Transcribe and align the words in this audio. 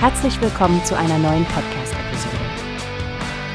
Herzlich 0.00 0.40
willkommen 0.40 0.84
zu 0.84 0.96
einer 0.96 1.18
neuen 1.18 1.44
Podcast-Episode. 1.46 2.36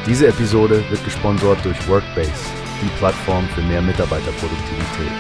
Diese 0.06 0.28
Episode 0.28 0.84
wird 0.90 1.02
gesponsert 1.06 1.64
durch 1.64 1.88
Workbase, 1.88 2.34
die 2.82 2.90
Plattform 2.98 3.48
für 3.56 3.62
mehr 3.62 3.82
Mitarbeiterproduktivität. 3.82 5.14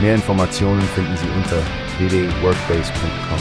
Mehr 0.00 0.14
Informationen 0.14 0.80
finden 0.80 1.14
Sie 1.18 1.26
unter 1.36 1.58
www.workbase.com. 1.98 3.38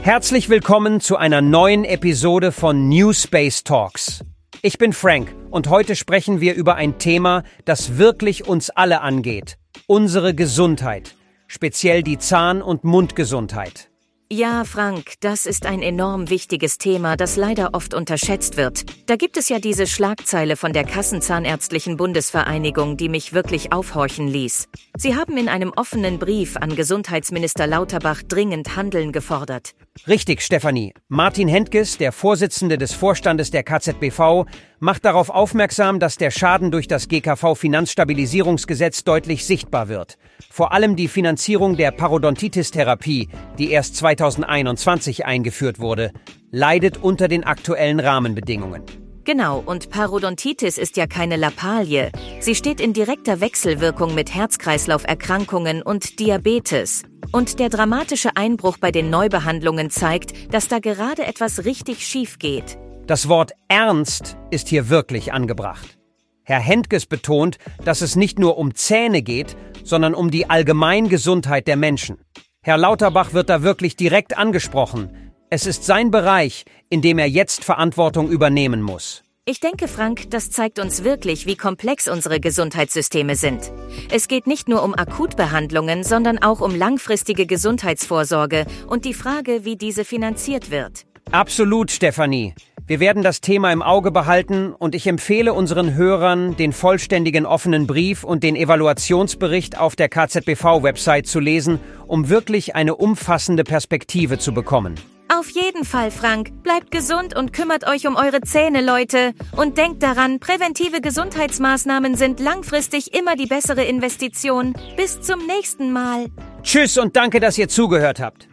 Herzlich 0.00 0.48
willkommen 0.48 1.02
zu 1.02 1.18
einer 1.18 1.42
neuen 1.42 1.84
Episode 1.84 2.52
von 2.52 2.88
New 2.88 3.12
Space 3.12 3.64
Talks. 3.64 4.24
Ich 4.62 4.78
bin 4.78 4.94
Frank 4.94 5.34
und 5.50 5.68
heute 5.68 5.94
sprechen 5.94 6.40
wir 6.40 6.54
über 6.54 6.76
ein 6.76 6.98
Thema, 6.98 7.42
das 7.66 7.98
wirklich 7.98 8.48
uns 8.48 8.70
alle 8.70 9.02
angeht. 9.02 9.58
Unsere 9.86 10.34
Gesundheit. 10.34 11.16
Speziell 11.54 12.02
die 12.02 12.16
Zahn- 12.16 12.62
und 12.62 12.82
Mundgesundheit. 12.82 13.90
Ja, 14.32 14.64
Frank, 14.64 15.16
das 15.20 15.44
ist 15.44 15.66
ein 15.66 15.82
enorm 15.82 16.30
wichtiges 16.30 16.78
Thema, 16.78 17.18
das 17.18 17.36
leider 17.36 17.74
oft 17.74 17.92
unterschätzt 17.92 18.56
wird. 18.56 18.86
Da 19.04 19.16
gibt 19.16 19.36
es 19.36 19.50
ja 19.50 19.58
diese 19.58 19.86
Schlagzeile 19.86 20.56
von 20.56 20.72
der 20.72 20.84
Kassenzahnärztlichen 20.84 21.98
Bundesvereinigung, 21.98 22.96
die 22.96 23.10
mich 23.10 23.34
wirklich 23.34 23.70
aufhorchen 23.70 24.28
ließ. 24.28 24.68
Sie 24.96 25.14
haben 25.14 25.36
in 25.36 25.50
einem 25.50 25.74
offenen 25.76 26.18
Brief 26.18 26.56
an 26.56 26.74
Gesundheitsminister 26.74 27.66
Lauterbach 27.66 28.22
dringend 28.22 28.74
Handeln 28.74 29.12
gefordert. 29.12 29.74
Richtig, 30.08 30.40
Stefanie. 30.40 30.94
Martin 31.08 31.46
Hentges, 31.46 31.96
der 31.96 32.12
Vorsitzende 32.12 32.76
des 32.76 32.92
Vorstandes 32.92 33.50
der 33.50 33.62
KZBV, 33.62 34.46
macht 34.80 35.04
darauf 35.04 35.30
aufmerksam, 35.30 36.00
dass 36.00 36.16
der 36.16 36.30
Schaden 36.30 36.70
durch 36.70 36.88
das 36.88 37.08
GKV 37.08 37.54
Finanzstabilisierungsgesetz 37.54 39.04
deutlich 39.04 39.44
sichtbar 39.44 39.88
wird. 39.88 40.16
Vor 40.50 40.72
allem 40.72 40.96
die 40.96 41.08
Finanzierung 41.08 41.76
der 41.76 41.92
Parodontitis-Therapie, 41.92 43.28
die 43.58 43.70
erst 43.70 43.96
2021 43.96 45.24
eingeführt 45.24 45.78
wurde, 45.78 46.10
leidet 46.50 46.96
unter 46.96 47.28
den 47.28 47.44
aktuellen 47.44 48.00
Rahmenbedingungen. 48.00 48.82
Genau, 49.24 49.62
und 49.64 49.90
Parodontitis 49.90 50.78
ist 50.78 50.96
ja 50.96 51.06
keine 51.06 51.36
Lappalie. 51.36 52.10
Sie 52.40 52.56
steht 52.56 52.80
in 52.80 52.92
direkter 52.92 53.40
Wechselwirkung 53.40 54.16
mit 54.16 54.34
Herz-Kreislauf-Erkrankungen 54.34 55.80
und 55.80 56.18
Diabetes. 56.18 57.04
Und 57.30 57.60
der 57.60 57.68
dramatische 57.68 58.36
Einbruch 58.36 58.78
bei 58.78 58.90
den 58.90 59.10
Neubehandlungen 59.10 59.90
zeigt, 59.90 60.52
dass 60.52 60.66
da 60.66 60.80
gerade 60.80 61.24
etwas 61.24 61.64
richtig 61.64 62.04
schief 62.04 62.40
geht. 62.40 62.78
Das 63.06 63.28
Wort 63.28 63.52
ernst 63.68 64.36
ist 64.50 64.68
hier 64.68 64.88
wirklich 64.88 65.32
angebracht. 65.32 65.98
Herr 66.42 66.58
Hentges 66.58 67.06
betont, 67.06 67.58
dass 67.84 68.00
es 68.00 68.16
nicht 68.16 68.40
nur 68.40 68.58
um 68.58 68.74
Zähne 68.74 69.22
geht, 69.22 69.56
sondern 69.84 70.14
um 70.14 70.32
die 70.32 70.50
Allgemeingesundheit 70.50 71.68
der 71.68 71.76
Menschen. 71.76 72.18
Herr 72.60 72.76
Lauterbach 72.76 73.32
wird 73.32 73.48
da 73.48 73.62
wirklich 73.62 73.94
direkt 73.94 74.36
angesprochen. 74.36 75.21
Es 75.54 75.66
ist 75.66 75.84
sein 75.84 76.10
Bereich, 76.10 76.64
in 76.88 77.02
dem 77.02 77.18
er 77.18 77.28
jetzt 77.28 77.62
Verantwortung 77.62 78.30
übernehmen 78.30 78.80
muss. 78.80 79.22
Ich 79.44 79.60
denke, 79.60 79.86
Frank, 79.86 80.30
das 80.30 80.50
zeigt 80.50 80.78
uns 80.78 81.04
wirklich, 81.04 81.44
wie 81.44 81.56
komplex 81.56 82.08
unsere 82.08 82.40
Gesundheitssysteme 82.40 83.36
sind. 83.36 83.70
Es 84.10 84.28
geht 84.28 84.46
nicht 84.46 84.66
nur 84.66 84.82
um 84.82 84.94
Akutbehandlungen, 84.94 86.04
sondern 86.04 86.38
auch 86.38 86.62
um 86.62 86.74
langfristige 86.74 87.44
Gesundheitsvorsorge 87.44 88.64
und 88.86 89.04
die 89.04 89.12
Frage, 89.12 89.66
wie 89.66 89.76
diese 89.76 90.06
finanziert 90.06 90.70
wird. 90.70 91.02
Absolut, 91.32 91.90
Stefanie. 91.90 92.54
Wir 92.86 92.98
werden 92.98 93.22
das 93.22 93.42
Thema 93.42 93.72
im 93.72 93.82
Auge 93.82 94.10
behalten 94.10 94.72
und 94.72 94.94
ich 94.94 95.06
empfehle 95.06 95.52
unseren 95.52 95.94
Hörern, 95.94 96.56
den 96.56 96.72
vollständigen 96.72 97.44
offenen 97.44 97.86
Brief 97.86 98.24
und 98.24 98.42
den 98.42 98.56
Evaluationsbericht 98.56 99.78
auf 99.78 99.96
der 99.96 100.08
KZBV-Website 100.08 101.26
zu 101.26 101.40
lesen, 101.40 101.78
um 102.06 102.30
wirklich 102.30 102.74
eine 102.74 102.96
umfassende 102.96 103.64
Perspektive 103.64 104.38
zu 104.38 104.54
bekommen. 104.54 104.94
Auf 105.34 105.48
jeden 105.48 105.86
Fall, 105.86 106.10
Frank. 106.10 106.62
Bleibt 106.62 106.90
gesund 106.90 107.34
und 107.34 107.54
kümmert 107.54 107.86
euch 107.86 108.06
um 108.06 108.16
eure 108.16 108.42
Zähne, 108.42 108.84
Leute. 108.84 109.32
Und 109.56 109.78
denkt 109.78 110.02
daran, 110.02 110.40
präventive 110.40 111.00
Gesundheitsmaßnahmen 111.00 112.16
sind 112.16 112.38
langfristig 112.38 113.14
immer 113.14 113.34
die 113.34 113.46
bessere 113.46 113.82
Investition. 113.82 114.74
Bis 114.94 115.22
zum 115.22 115.46
nächsten 115.46 115.90
Mal. 115.90 116.26
Tschüss 116.62 116.98
und 116.98 117.16
danke, 117.16 117.40
dass 117.40 117.56
ihr 117.56 117.68
zugehört 117.68 118.20
habt. 118.20 118.46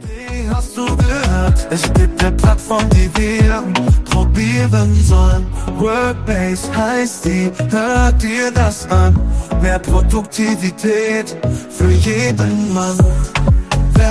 Wie 0.00 0.48
hast 0.48 0.76
du 0.76 0.86
gehört? 0.86 1.68
Es 1.70 1.82
gibt 1.92 2.20
eine 2.20 2.36
Plattform, 2.36 2.88
die 2.90 3.08
wir 3.16 3.62
probieren 4.04 4.94
sollen. 5.04 5.46
Workbase 5.76 6.74
heißt 6.76 7.26
die, 7.26 7.52
hört 7.70 8.20
dir 8.20 8.50
das 8.50 8.90
an. 8.90 9.14
Mehr 9.60 9.78
Produktivität 9.78 11.36
für 11.70 11.90
jeden 11.90 12.74
Mann. 12.74 12.98